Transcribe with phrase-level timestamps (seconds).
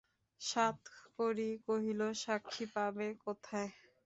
[0.41, 3.69] সাতকড়ি কহিল, সাক্ষী পাবে কোথায়?